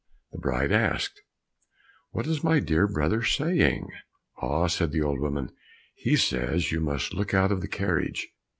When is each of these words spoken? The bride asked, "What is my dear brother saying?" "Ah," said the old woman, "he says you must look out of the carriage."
The 0.31 0.39
bride 0.39 0.71
asked, 0.71 1.21
"What 2.09 2.25
is 2.25 2.43
my 2.43 2.59
dear 2.59 2.87
brother 2.87 3.23
saying?" 3.23 3.87
"Ah," 4.41 4.65
said 4.65 4.91
the 4.91 5.03
old 5.03 5.19
woman, 5.19 5.51
"he 5.93 6.15
says 6.15 6.71
you 6.71 6.81
must 6.81 7.13
look 7.13 7.35
out 7.35 7.51
of 7.51 7.61
the 7.61 7.67
carriage." 7.67 8.27